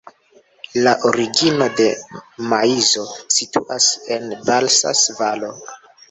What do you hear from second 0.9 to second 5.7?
origino de maizo situas en Balsas-Valo.